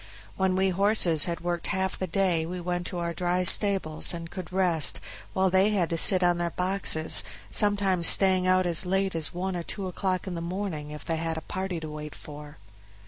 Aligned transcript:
When 0.35 0.55
we 0.55 0.69
horses 0.71 1.25
had 1.25 1.41
worked 1.41 1.67
half 1.67 1.95
the 1.99 2.07
day 2.07 2.43
we 2.47 2.59
went 2.59 2.87
to 2.87 2.97
our 2.97 3.13
dry 3.13 3.43
stables, 3.43 4.15
and 4.15 4.31
could 4.31 4.51
rest, 4.51 4.99
while 5.33 5.51
they 5.51 5.69
had 5.69 5.91
to 5.91 5.95
sit 5.97 6.23
on 6.23 6.39
their 6.39 6.49
boxes, 6.49 7.23
sometimes 7.51 8.07
staying 8.07 8.47
out 8.47 8.65
as 8.65 8.83
late 8.83 9.13
as 9.13 9.31
one 9.31 9.55
or 9.55 9.61
two 9.61 9.85
o'clock 9.87 10.25
in 10.25 10.33
the 10.33 10.41
morning 10.41 10.89
if 10.89 11.05
they 11.05 11.17
had 11.17 11.37
a 11.37 11.41
party 11.41 11.79
to 11.81 11.87
wait 11.91 12.15
for. 12.15 12.57